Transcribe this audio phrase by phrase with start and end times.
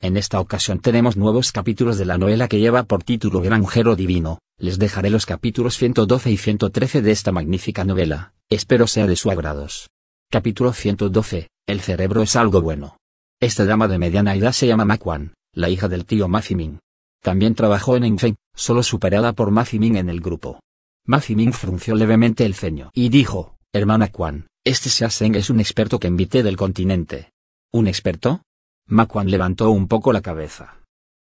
[0.00, 4.38] En esta ocasión tenemos nuevos capítulos de la novela que lleva por título Granjero Divino.
[4.56, 8.32] Les dejaré los capítulos 112 y 113 de esta magnífica novela.
[8.48, 9.90] Espero sea de su agrados.
[10.30, 11.48] Capítulo 112.
[11.66, 12.96] El cerebro es algo bueno.
[13.40, 16.78] Esta dama de mediana edad se llama Makwan, la hija del tío Mafiming.
[17.20, 20.60] También trabajó en Enfeng, solo superada por Mafiming en el grupo.
[21.06, 26.06] Mafiming frunció levemente el ceño y dijo, hermana Kwan, este Xiaoseng es un experto que
[26.06, 27.32] invité del continente.
[27.72, 28.42] ¿Un experto?
[28.90, 30.78] Makwan levantó un poco la cabeza.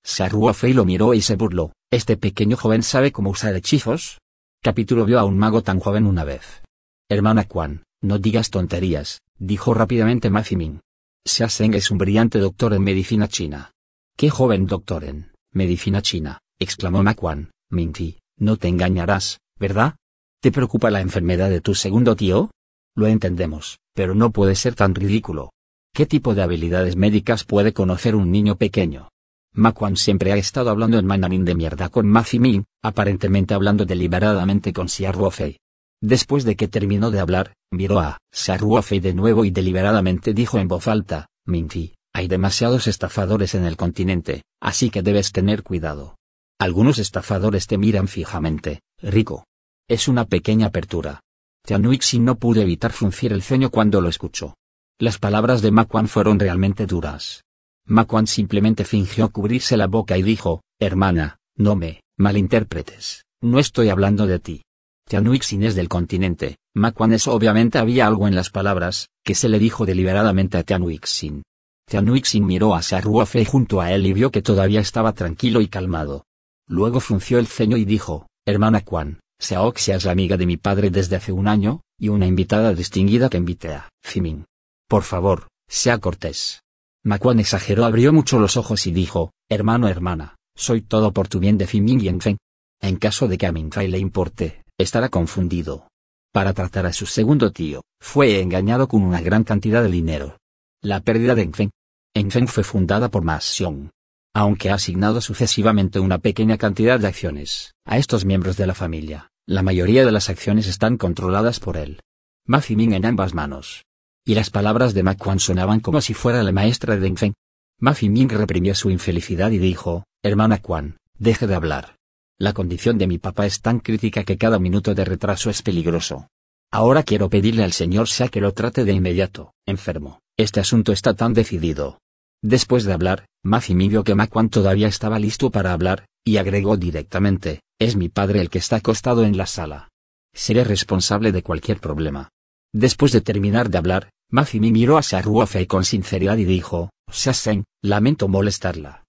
[0.04, 4.20] Fei lo miró y se burló, ¿este pequeño joven sabe cómo usar hechizos?
[4.62, 6.62] Capítulo vio a un mago tan joven una vez.
[7.10, 10.82] Hermana Kwan, no digas tonterías, dijo rápidamente Mafiming.
[11.26, 13.72] Xiaoseng es un brillante doctor en medicina china.
[14.18, 16.40] ¿Qué joven doctor en medicina china?
[16.60, 19.96] exclamó Makwan, Minty, no te engañarás, ¿verdad?
[20.42, 22.52] ¿Te preocupa la enfermedad de tu segundo tío?
[22.94, 25.52] Lo entendemos, pero no puede ser tan ridículo.
[25.96, 29.10] ¿Qué tipo de habilidades médicas puede conocer un niño pequeño?
[29.54, 34.90] Makwan siempre ha estado hablando en mandarín de mierda con Mafiming, aparentemente hablando deliberadamente con
[34.90, 35.60] Xiaoruofei.
[36.02, 40.68] Después de que terminó de hablar, miró a Xiaoruofei de nuevo y deliberadamente dijo en
[40.68, 46.16] voz alta, Minty, hay demasiados estafadores en el continente, así que debes tener cuidado.
[46.60, 49.46] Algunos estafadores te miran fijamente, rico.
[49.88, 51.20] Es una pequeña apertura.
[51.64, 54.56] Tianuixin no pudo evitar fruncir el ceño cuando lo escuchó.
[55.00, 57.44] Las palabras de Makwan fueron realmente duras.
[57.86, 64.28] Makwan simplemente fingió cubrirse la boca y dijo, hermana, no me malinterpretes, no estoy hablando
[64.28, 64.62] de ti.
[65.10, 69.60] Tianuixin es del continente, Makwan es obviamente había algo en las palabras, que se le
[69.60, 71.44] dijo deliberadamente a Tianuixin.
[71.90, 76.26] Tianuixin miró a Ruofei junto a él y vio que todavía estaba tranquilo y calmado.
[76.68, 80.92] Luego frunció el ceño y dijo, hermana Quan, Xiaoxia es la amiga de mi padre
[80.92, 84.46] desde hace un año, y una invitada distinguida que invité a Fiming.
[84.94, 86.62] Por favor, sea cortés.
[87.04, 91.58] Macuan exageró, abrió mucho los ojos y dijo, hermano hermana, soy todo por tu bien
[91.58, 92.38] de Fiming y Enfeng.
[92.80, 95.88] En caso de que a Minfei le importe, estará confundido.
[96.32, 100.38] Para tratar a su segundo tío, fue engañado con una gran cantidad de dinero.
[100.84, 101.72] La pérdida de Enfeng.
[102.14, 103.90] Enfeng fue fundada por Ma Xiong.
[104.36, 109.32] Aunque ha asignado sucesivamente una pequeña cantidad de acciones a estos miembros de la familia,
[109.48, 112.00] la mayoría de las acciones están controladas por él.
[112.46, 113.86] Ma Fiming en ambas manos.
[114.26, 117.34] Y las palabras de Ma Quan sonaban como si fuera la maestra de Deng Feng.
[117.80, 121.98] Ma Fiming reprimió su infelicidad y dijo, hermana Quan, deje de hablar.
[122.40, 126.30] La condición de mi papá es tan crítica que cada minuto de retraso es peligroso.
[126.72, 130.22] Ahora quiero pedirle al señor Xia que lo trate de inmediato, enfermo.
[130.38, 132.00] Este asunto está tan decidido.
[132.42, 137.62] Después de hablar, Mafimi vio que Makwan todavía estaba listo para hablar, y agregó directamente,
[137.78, 139.90] es mi padre el que está acostado en la sala.
[140.34, 142.30] Seré responsable de cualquier problema.
[142.74, 148.28] Después de terminar de hablar, Mafimi miró a Ruofei con sinceridad y dijo, Shasen, lamento
[148.28, 149.04] molestarla.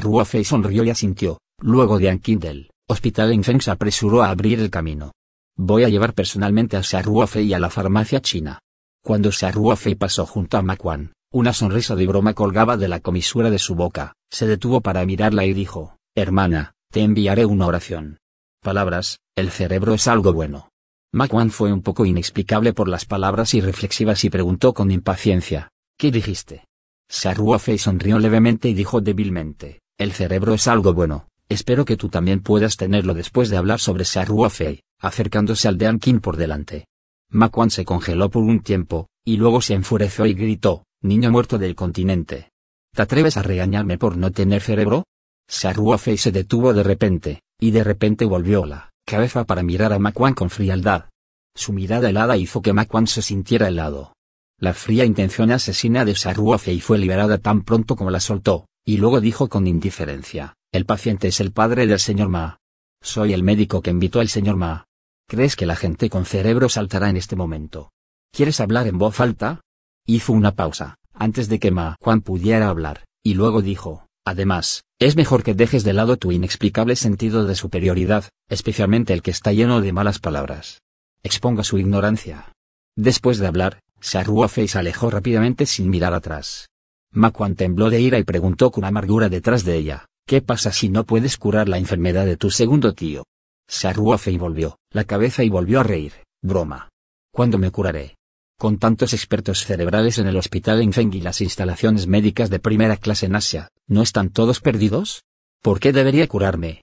[0.00, 4.70] Ruofei sonrió y asintió, luego de Ankindel, Hospital en Feng se apresuró a abrir el
[4.70, 5.12] camino.
[5.56, 8.58] Voy a llevar personalmente a Ruofei y a la farmacia china.
[9.02, 13.58] Cuando Ruofei pasó junto a Makwan, una sonrisa de broma colgaba de la comisura de
[13.60, 18.18] su boca, se detuvo para mirarla y dijo, Hermana, te enviaré una oración.
[18.62, 20.69] Palabras, el cerebro es algo bueno.
[21.12, 26.12] Makwan fue un poco inexplicable por las palabras y reflexivas y preguntó con impaciencia, ¿qué
[26.12, 26.64] dijiste?
[27.08, 32.40] Saruofei sonrió levemente y dijo débilmente, el cerebro es algo bueno, espero que tú también
[32.40, 36.86] puedas tenerlo después de hablar sobre Saruofei, acercándose al de por delante.
[37.30, 41.74] Makwan se congeló por un tiempo, y luego se enfureció y gritó, niño muerto del
[41.74, 42.50] continente.
[42.94, 45.04] ¿Te atreves a regañarme por no tener cerebro?
[45.48, 50.34] Saruofei se detuvo de repente, y de repente volvió la cabeza para mirar a Makwan
[50.34, 51.06] con frialdad.
[51.54, 54.14] Su mirada helada hizo que Makwan se sintiera helado.
[54.58, 59.20] La fría intención asesina de Saruofe fue liberada tan pronto como la soltó, y luego
[59.20, 62.58] dijo con indiferencia, el paciente es el padre del señor Ma.
[63.02, 64.84] Soy el médico que invitó al señor Ma.
[65.26, 67.90] ¿Crees que la gente con cerebro saltará en este momento?
[68.32, 69.60] ¿Quieres hablar en voz alta?
[70.06, 75.16] Hizo una pausa, antes de que Ma Juan pudiera hablar, y luego dijo, además, es
[75.16, 79.80] mejor que dejes de lado tu inexplicable sentido de superioridad, especialmente el que está lleno
[79.80, 80.82] de malas palabras.
[81.22, 82.52] Exponga su ignorancia.
[82.96, 86.68] Después de hablar, Saruofe se alejó rápidamente sin mirar atrás.
[87.12, 91.04] Macuan tembló de ira y preguntó con amargura detrás de ella, ¿qué pasa si no
[91.04, 93.24] puedes curar la enfermedad de tu segundo tío?
[93.66, 96.12] Saruofe volvió la cabeza y volvió a reír,
[96.42, 96.90] broma.
[97.32, 98.16] ¿Cuándo me curaré?
[98.60, 102.98] Con tantos expertos cerebrales en el hospital en Feng y las instalaciones médicas de primera
[102.98, 105.24] clase en Asia, ¿no están todos perdidos?
[105.62, 106.82] ¿Por qué debería curarme?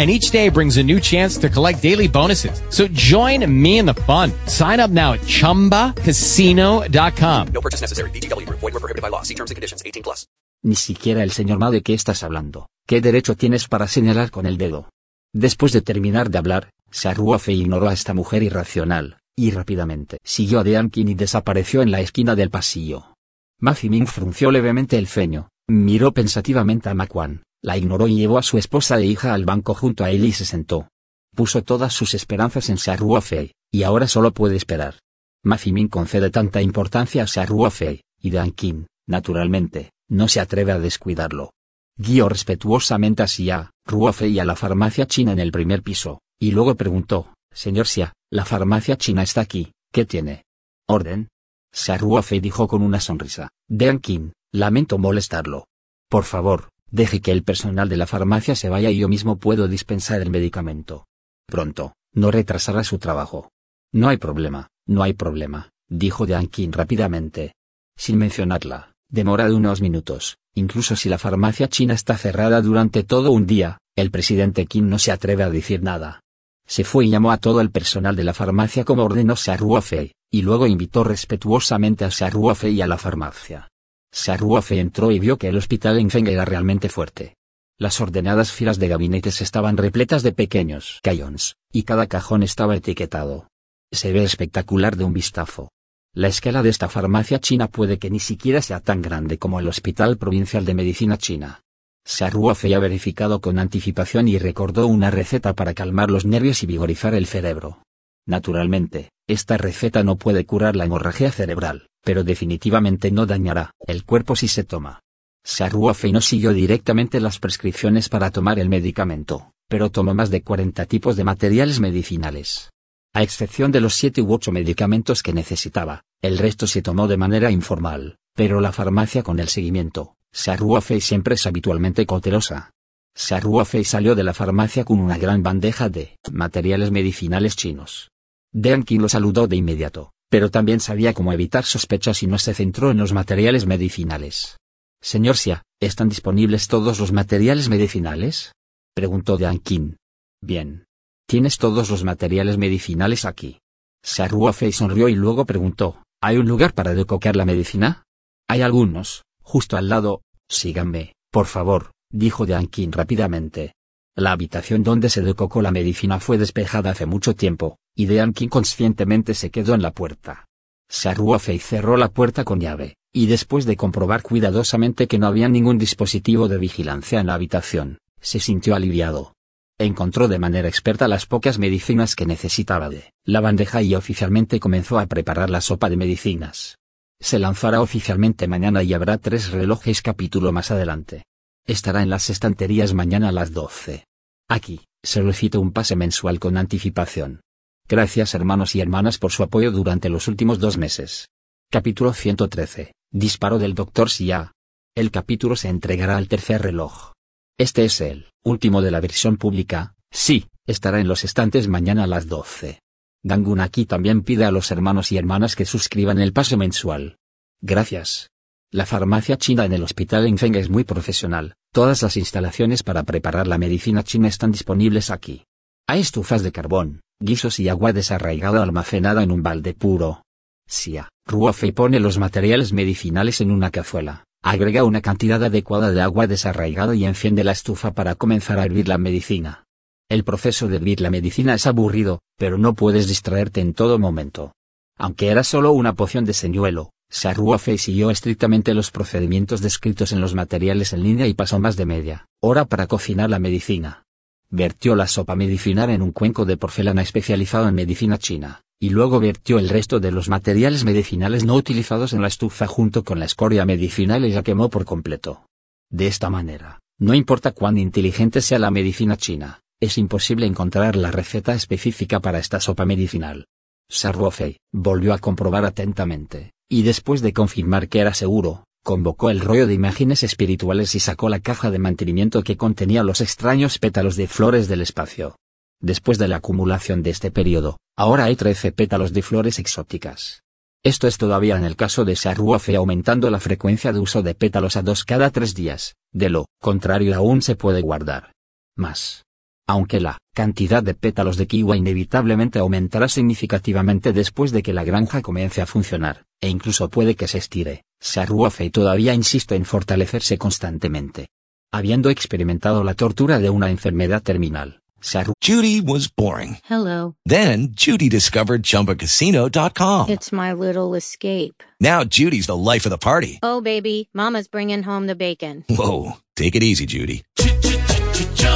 [0.00, 2.62] and each day brings a new chance to collect daily bonuses.
[2.70, 4.32] So join me in the fun.
[4.46, 7.48] Sign up now at ChumbaCasino.com.
[7.52, 8.10] No purchase necessary.
[8.10, 8.60] Group.
[8.60, 9.20] Void were prohibited by law.
[9.22, 9.82] See terms and conditions.
[9.84, 10.26] 18 plus.
[10.62, 12.70] Ni siquiera el señor Ma de qué estás hablando.
[12.86, 14.88] ¿Qué derecho tienes para señalar con el dedo?
[15.32, 20.64] Después de terminar de hablar, Saruofe ignoró a esta mujer irracional, y rápidamente siguió a
[20.64, 23.14] Deankin y desapareció en la esquina del pasillo.
[23.60, 28.42] Ma Fiming frunció levemente el ceño, miró pensativamente a Makuan, la ignoró y llevó a
[28.42, 30.88] su esposa e hija al banco junto a él y se sentó.
[31.34, 34.96] Puso todas sus esperanzas en Saruofe, y ahora solo puede esperar.
[35.42, 41.52] Ma Fiming concede tanta importancia a Saruofe, y Deankin, naturalmente, no se atreve a descuidarlo.
[41.96, 46.50] Guió respetuosamente a Xia, Ruofe y a la farmacia china en el primer piso, y
[46.52, 50.44] luego preguntó, Señor Xia, la farmacia china está aquí, ¿qué tiene?
[50.86, 51.28] ¿Orden?
[51.72, 55.66] Xia Ruofe dijo con una sonrisa, Dean Qin, lamento molestarlo.
[56.08, 59.68] Por favor, deje que el personal de la farmacia se vaya y yo mismo puedo
[59.68, 61.06] dispensar el medicamento.
[61.46, 63.50] Pronto, no retrasará su trabajo.
[63.92, 67.54] No hay problema, no hay problema, dijo Dean Qin rápidamente.
[67.96, 73.32] Sin mencionarla, demora de unos minutos, incluso si la farmacia china está cerrada durante todo
[73.32, 76.20] un día, el presidente Qin no se atreve a decir nada.
[76.66, 80.42] Se fue y llamó a todo el personal de la farmacia como ordenó Saruofe, y
[80.42, 83.69] luego invitó respetuosamente a Saruofe y a la farmacia.
[84.12, 87.36] Saruofe entró y vio que el hospital en Feng era realmente fuerte.
[87.78, 93.48] Las ordenadas filas de gabinetes estaban repletas de pequeños cayons, y cada cajón estaba etiquetado.
[93.90, 95.70] Se ve espectacular de un vistazo.
[96.12, 99.68] La escala de esta farmacia china puede que ni siquiera sea tan grande como el
[99.68, 101.62] Hospital Provincial de Medicina China.
[102.04, 107.14] Saruofe ha verificado con anticipación y recordó una receta para calmar los nervios y vigorizar
[107.14, 107.82] el cerebro.
[108.26, 114.36] Naturalmente, esta receta no puede curar la hemorragia cerebral, pero definitivamente no dañará el cuerpo
[114.36, 115.00] si se toma.
[115.44, 120.84] Saruofe no siguió directamente las prescripciones para tomar el medicamento, pero tomó más de 40
[120.86, 122.70] tipos de materiales medicinales.
[123.12, 127.16] A excepción de los siete u ocho medicamentos que necesitaba, el resto se tomó de
[127.16, 132.70] manera informal, pero la farmacia con el seguimiento, Saruofe siempre es habitualmente cautelosa.
[133.14, 138.10] Saruofe salió de la farmacia con una gran bandeja de materiales medicinales chinos.
[138.52, 142.90] Deankin lo saludó de inmediato, pero también sabía cómo evitar sospechas y no se centró
[142.90, 144.56] en los materiales medicinales.
[145.00, 148.52] Señor Xia, ¿están disponibles todos los materiales medicinales?
[148.94, 149.96] preguntó Deankin.
[150.42, 150.84] Bien.
[151.26, 153.60] ¿Tienes todos los materiales medicinales aquí?
[154.02, 158.04] Saruofe sonrió y luego preguntó, ¿hay un lugar para decocar la medicina?
[158.48, 163.74] Hay algunos, justo al lado, síganme, por favor, dijo Deankin rápidamente.
[164.20, 169.32] La habitación donde se decocó la medicina fue despejada hace mucho tiempo, y Deankin conscientemente
[169.32, 170.44] se quedó en la puerta.
[170.90, 175.78] Saruofe cerró la puerta con llave, y después de comprobar cuidadosamente que no había ningún
[175.78, 179.32] dispositivo de vigilancia en la habitación, se sintió aliviado.
[179.78, 184.98] Encontró de manera experta las pocas medicinas que necesitaba de la bandeja y oficialmente comenzó
[184.98, 186.76] a preparar la sopa de medicinas.
[187.20, 191.24] Se lanzará oficialmente mañana y habrá tres relojes capítulo más adelante.
[191.66, 194.09] Estará en las estanterías mañana a las 12.
[194.50, 197.40] Aquí, Solicito un pase mensual con anticipación.
[197.88, 201.28] Gracias hermanos y hermanas por su apoyo durante los últimos dos meses.
[201.70, 202.92] Capítulo 113.
[203.10, 204.10] Disparo del Dr.
[204.10, 204.52] Sia.
[204.94, 207.12] El capítulo se entregará al tercer reloj.
[207.58, 212.06] Este es el último de la versión pública, sí, estará en los estantes mañana a
[212.06, 212.80] las 12.
[213.22, 217.16] Gangun aquí también pide a los hermanos y hermanas que suscriban el pase mensual.
[217.62, 218.30] Gracias.
[218.70, 223.04] La farmacia china en el hospital en Feng es muy profesional, todas las instalaciones para
[223.04, 225.44] preparar la medicina china están disponibles aquí.
[225.86, 230.22] Hay estufas de carbón, guisos y agua desarraigada almacenada en un balde puro.
[230.68, 236.26] Xia, Ruofei pone los materiales medicinales en una cazuela, agrega una cantidad adecuada de agua
[236.26, 239.64] desarraigada y enciende la estufa para comenzar a hervir la medicina.
[240.08, 244.52] El proceso de hervir la medicina es aburrido, pero no puedes distraerte en todo momento.
[244.96, 246.90] Aunque era solo una poción de señuelo,
[247.34, 251.86] Ruofei siguió estrictamente los procedimientos descritos en los materiales en línea y pasó más de
[251.86, 254.04] media hora para cocinar la medicina.
[254.48, 259.20] Vertió la sopa medicinal en un cuenco de porcelana especializado en medicina china, y luego
[259.20, 263.26] vertió el resto de los materiales medicinales no utilizados en la estufa junto con la
[263.26, 265.44] escoria medicinal y la quemó por completo.
[265.90, 271.10] De esta manera, no importa cuán inteligente sea la medicina china, es imposible encontrar la
[271.10, 273.46] receta específica para esta sopa medicinal.
[273.88, 279.66] Sarrofei volvió a comprobar atentamente, y después de confirmar que era seguro, convocó el rollo
[279.66, 284.28] de imágenes espirituales y sacó la caja de mantenimiento que contenía los extraños pétalos de
[284.28, 285.36] flores del espacio.
[285.80, 290.44] Después de la acumulación de este periodo, ahora hay 13 pétalos de flores exóticas.
[290.84, 294.76] Esto es todavía en el caso de Sarruofe aumentando la frecuencia de uso de pétalos
[294.76, 298.32] a dos cada tres días, de lo contrario aún se puede guardar.
[298.76, 299.24] Más.
[299.66, 305.20] Aunque la cantidad de pétalos de kiwa inevitablemente aumentará significativamente después de que la granja
[305.20, 311.28] comience a funcionar, e incluso puede que se estire, Sarruofe todavía insiste en fortalecerse constantemente.
[311.72, 316.58] Habiendo experimentado la tortura de una enfermedad terminal, Saru Judy was boring.
[316.68, 317.14] Hello.
[317.24, 320.10] Then Judy discovered ChumbaCasino.com.
[320.10, 321.62] It's my little escape.
[321.80, 323.38] Now Judy's the life of the party.
[323.42, 325.64] Oh, baby, Mama's bringing home the bacon.
[325.68, 327.22] Whoa, take it easy, Judy.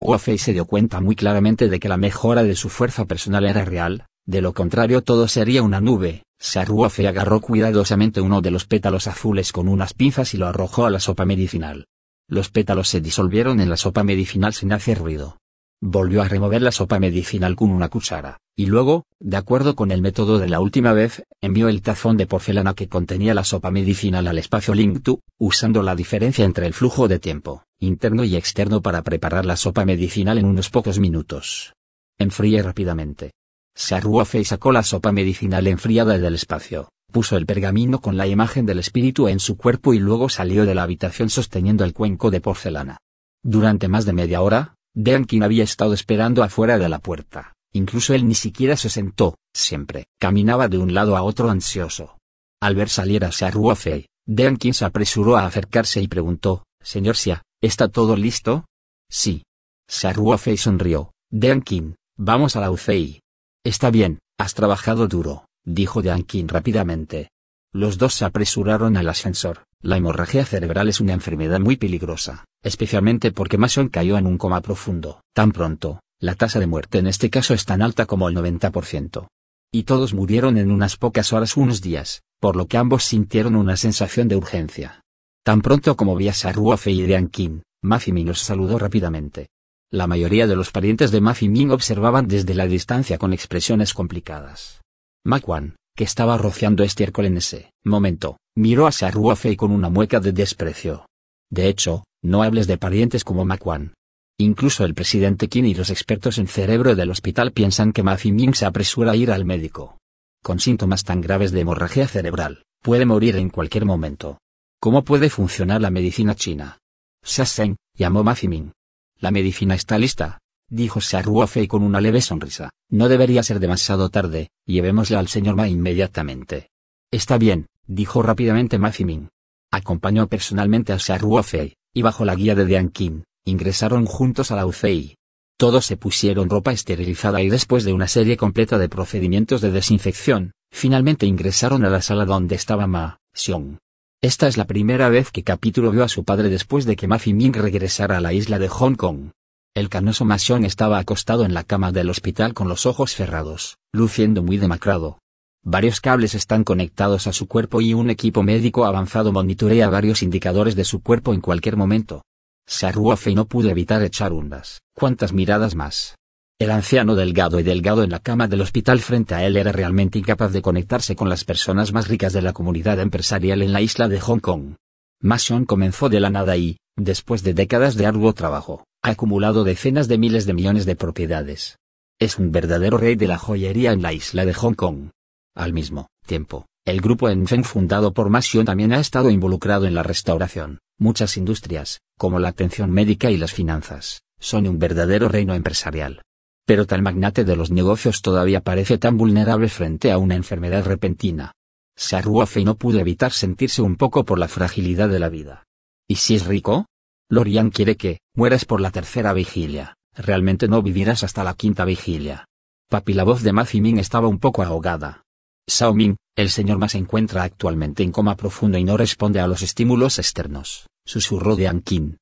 [0.00, 3.64] Ruofei se dio cuenta muy claramente de que la mejora de su fuerza personal era
[3.64, 6.22] real, de lo contrario todo sería una nube.
[6.66, 10.90] Ruofei agarró cuidadosamente uno de los pétalos azules con unas pinzas y lo arrojó a
[10.90, 11.86] la sopa medicinal.
[12.28, 15.38] Los pétalos se disolvieron en la sopa medicinal sin hacer ruido.
[15.80, 20.02] Volvió a remover la sopa medicinal con una cuchara, y luego, de acuerdo con el
[20.02, 24.26] método de la última vez, envió el tazón de porcelana que contenía la sopa medicinal
[24.26, 29.02] al espacio Link2, usando la diferencia entre el flujo de tiempo, interno y externo para
[29.02, 31.74] preparar la sopa medicinal en unos pocos minutos.
[32.18, 33.32] Enfríe rápidamente.
[33.74, 38.80] Saruofe sacó la sopa medicinal enfriada del espacio, puso el pergamino con la imagen del
[38.80, 42.98] espíritu en su cuerpo y luego salió de la habitación sosteniendo el cuenco de porcelana.
[43.44, 47.54] Durante más de media hora, Deankin había estado esperando afuera de la puerta.
[47.72, 52.18] Incluso él ni siquiera se sentó, siempre, caminaba de un lado a otro ansioso.
[52.60, 57.88] Al ver salir a Saruofei, Deankin se apresuró a acercarse y preguntó, Señor Xia, ¿está
[57.88, 58.66] todo listo?
[59.10, 59.42] Sí.
[59.88, 61.12] Saruofei sonrió.
[61.30, 63.20] Deankin, vamos a la UCI.
[63.64, 67.30] Está bien, has trabajado duro, dijo Deankin rápidamente.
[67.72, 69.64] Los dos se apresuraron al ascensor.
[69.80, 74.60] La hemorragia cerebral es una enfermedad muy peligrosa, especialmente porque Mason cayó en un coma
[74.60, 75.20] profundo.
[75.34, 79.28] Tan pronto, la tasa de muerte en este caso es tan alta como el 90%.
[79.70, 83.76] Y todos murieron en unas pocas horas unos días, por lo que ambos sintieron una
[83.76, 85.02] sensación de urgencia.
[85.42, 89.48] Tan pronto como vi a Saruofe y Deankin, Mafiming los saludó rápidamente.
[89.90, 94.82] La mayoría de los parientes de Mafiming observaban desde la distancia con expresiones complicadas.
[95.24, 100.32] Makwan, que estaba rociando estiércol en ese momento, miró a Saruofe con una mueca de
[100.32, 101.06] desprecio.
[101.50, 103.94] De hecho, no hables de parientes como Makwan.
[104.38, 108.54] Incluso el presidente Qin y los expertos en cerebro del hospital piensan que Ma Ming
[108.54, 109.98] se apresura a ir al médico.
[110.42, 114.38] Con síntomas tan graves de hemorragia cerebral, puede morir en cualquier momento.
[114.80, 116.78] ¿Cómo puede funcionar la medicina china?
[117.24, 118.70] Sassen, llamó Ma Ming.
[119.18, 122.70] La medicina está lista, dijo Ruofei con una leve sonrisa.
[122.88, 126.70] No debería ser demasiado tarde, llevémosla al señor Ma inmediatamente.
[127.10, 129.30] Está bien, dijo rápidamente Ma Fiming.
[129.72, 134.64] Acompañó personalmente a Ruofei, y bajo la guía de Dian Qin, ingresaron juntos a la
[134.64, 135.16] UCI.
[135.56, 140.52] Todos se pusieron ropa esterilizada y después de una serie completa de procedimientos de desinfección,
[140.70, 143.78] finalmente ingresaron a la sala donde estaba Ma Xiong.
[144.20, 147.20] Esta es la primera vez que Capítulo vio a su padre después de que Ma
[147.20, 149.30] Fiming regresara a la isla de Hong Kong.
[149.76, 153.76] El canoso Ma Xiong estaba acostado en la cama del hospital con los ojos cerrados,
[153.92, 155.20] luciendo muy demacrado.
[155.62, 160.74] Varios cables están conectados a su cuerpo y un equipo médico avanzado monitorea varios indicadores
[160.74, 162.22] de su cuerpo en cualquier momento.
[162.66, 166.17] Saruofe no pudo evitar echar unas cuantas miradas más.
[166.60, 170.18] El anciano delgado y delgado en la cama del hospital frente a él era realmente
[170.18, 174.08] incapaz de conectarse con las personas más ricas de la comunidad empresarial en la isla
[174.08, 174.74] de Hong Kong.
[175.20, 180.08] Mason comenzó de la nada y, después de décadas de arduo trabajo, ha acumulado decenas
[180.08, 181.78] de miles de millones de propiedades.
[182.18, 185.10] Es un verdadero rey de la joyería en la isla de Hong Kong.
[185.54, 190.02] Al mismo tiempo, el grupo Enfeng fundado por Masion también ha estado involucrado en la
[190.02, 190.80] restauración.
[190.98, 196.22] Muchas industrias, como la atención médica y las finanzas, son un verdadero reino empresarial.
[196.68, 201.54] Pero tal magnate de los negocios todavía parece tan vulnerable frente a una enfermedad repentina.
[201.96, 205.64] Saruofe no pudo evitar sentirse un poco por la fragilidad de la vida.
[206.06, 206.84] ¿Y si es rico?
[207.30, 212.44] Lorian quiere que, mueras por la tercera vigilia, realmente no vivirás hasta la quinta vigilia.
[212.90, 215.22] Papi la voz de Ma estaba un poco ahogada.
[215.66, 219.46] Sao Ming, el señor Ma se encuentra actualmente en coma profundo y no responde a
[219.46, 222.18] los estímulos externos, susurró de Ankin.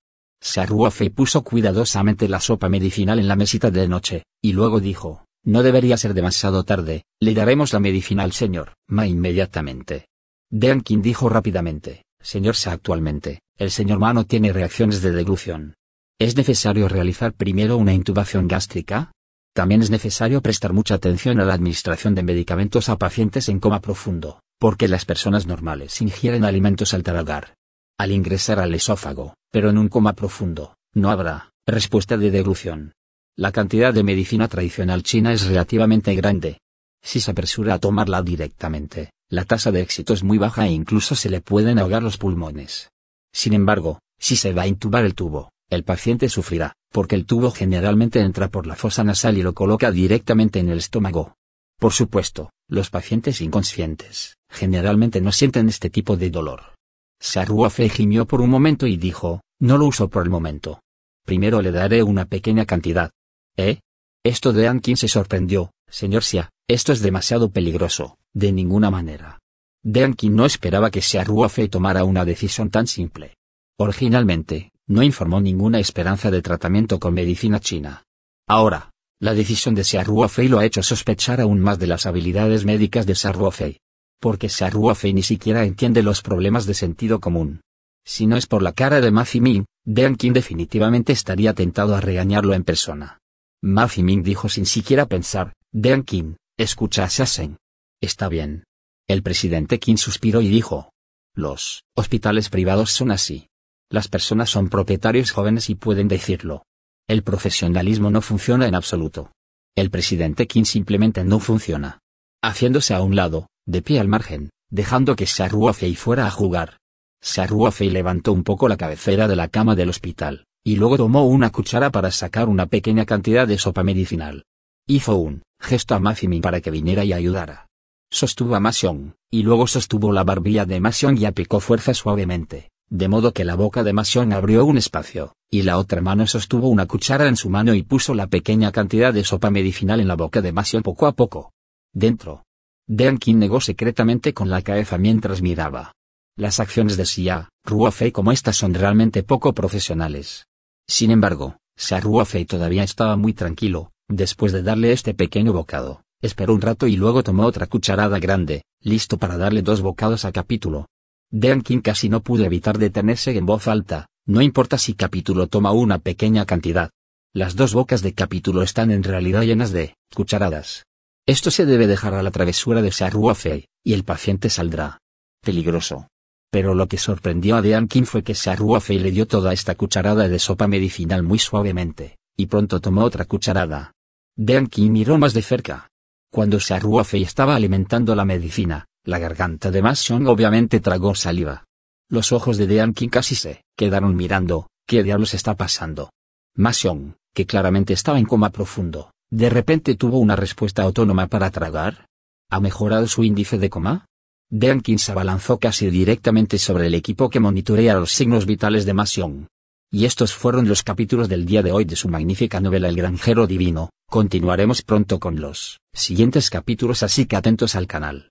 [0.46, 5.62] Fei puso cuidadosamente la sopa medicinal en la mesita de noche, y luego dijo, no
[5.62, 10.06] debería ser demasiado tarde, le daremos la medicina al señor, Ma inmediatamente.
[10.50, 15.74] Deankin dijo rápidamente, señor Sa actualmente, el señor Ma no tiene reacciones de deglución.
[16.18, 19.12] ¿Es necesario realizar primero una intubación gástrica?
[19.52, 23.80] También es necesario prestar mucha atención a la administración de medicamentos a pacientes en coma
[23.80, 27.54] profundo, porque las personas normales ingieren alimentos al tragar.
[27.98, 32.92] Al ingresar al esófago, pero en un coma profundo, no habrá respuesta de deglución.
[33.36, 36.60] La cantidad de medicina tradicional china es relativamente grande.
[37.02, 41.14] Si se apresura a tomarla directamente, la tasa de éxito es muy baja e incluso
[41.14, 42.90] se le pueden ahogar los pulmones.
[43.32, 47.50] Sin embargo, si se va a intubar el tubo, el paciente sufrirá, porque el tubo
[47.50, 51.34] generalmente entra por la fosa nasal y lo coloca directamente en el estómago.
[51.78, 56.75] Por supuesto, los pacientes inconscientes, generalmente no sienten este tipo de dolor.
[57.20, 60.80] Saruofe gimió por un momento y dijo, no lo uso por el momento.
[61.24, 63.10] Primero le daré una pequeña cantidad.
[63.56, 63.80] ¿Eh?
[64.24, 69.38] Esto de Ankin se sorprendió, señor Xia, esto es demasiado peligroso, de ninguna manera.
[69.84, 73.36] Ankin no esperaba que Saruofe tomara una decisión tan simple.
[73.78, 78.04] Originalmente, no informó ninguna esperanza de tratamiento con medicina china.
[78.48, 83.06] Ahora, la decisión de Fei lo ha hecho sospechar aún más de las habilidades médicas
[83.06, 83.78] de Fei.
[84.20, 87.60] Porque Fei ni siquiera entiende los problemas de sentido común.
[88.04, 92.00] Si no es por la cara de Ma Fiming, Dean Qin definitivamente estaría tentado a
[92.00, 93.18] regañarlo en persona.
[93.62, 97.58] Ma Fiming dijo sin siquiera pensar, Dean Qin, escucha a Shasen.
[98.00, 98.64] Está bien.
[99.08, 100.90] El presidente Qin suspiró y dijo.
[101.34, 103.48] Los hospitales privados son así.
[103.90, 106.64] Las personas son propietarios jóvenes y pueden decirlo.
[107.08, 109.30] El profesionalismo no funciona en absoluto.
[109.76, 112.00] El presidente Kim simplemente no funciona.
[112.42, 116.78] Haciéndose a un lado, de pie al margen, dejando que Saruofei fuera a jugar.
[117.20, 121.50] Saruofei levantó un poco la cabecera de la cama del hospital, y luego tomó una
[121.50, 124.44] cuchara para sacar una pequeña cantidad de sopa medicinal.
[124.86, 127.66] Hizo un gesto a Mafimi para que viniera y ayudara.
[128.10, 133.08] Sostuvo a Masion, y luego sostuvo la barbilla de Masion y aplicó fuerza suavemente de
[133.08, 136.86] modo que la boca de Masion abrió un espacio, y la otra mano sostuvo una
[136.86, 140.40] cuchara en su mano y puso la pequeña cantidad de sopa medicinal en la boca
[140.40, 141.52] de Masion poco a poco.
[141.92, 142.45] Dentro.
[142.86, 145.92] Dean negó secretamente con la cabeza mientras miraba.
[146.36, 150.46] Las acciones de Xia, Ruofei como estas son realmente poco profesionales.
[150.86, 156.54] Sin embargo, Xia Ruofei todavía estaba muy tranquilo, después de darle este pequeño bocado, esperó
[156.54, 160.86] un rato y luego tomó otra cucharada grande, listo para darle dos bocados a capítulo,
[161.30, 165.98] Deankin casi no pudo evitar detenerse en voz alta, no importa si capítulo toma una
[165.98, 166.90] pequeña cantidad.
[167.34, 170.86] Las dos bocas de capítulo están en realidad llenas de cucharadas.
[171.28, 175.00] Esto se debe dejar a la travesura de Saruofei, y el paciente saldrá.
[175.42, 176.06] Peligroso.
[176.52, 180.38] Pero lo que sorprendió a Deankin fue que Saruofei le dio toda esta cucharada de
[180.38, 183.92] sopa medicinal muy suavemente, y pronto tomó otra cucharada.
[184.36, 185.88] Deankin miró más de cerca.
[186.30, 191.64] Cuando Saruofei estaba alimentando la medicina, la garganta de Mason obviamente tragó saliva.
[192.08, 196.12] Los ojos de Dean casi se quedaron mirando, ¿qué diablos está pasando?
[196.54, 202.06] Masion, que claramente estaba en coma profundo, de repente tuvo una respuesta autónoma para tragar.
[202.50, 204.06] ¿Ha mejorado su índice de coma?
[204.50, 209.48] Deakin se abalanzó casi directamente sobre el equipo que monitorea los signos vitales de Masion.
[209.90, 213.46] Y estos fueron los capítulos del día de hoy de su magnífica novela El granjero
[213.46, 218.30] divino, continuaremos pronto con los siguientes capítulos así que atentos al canal.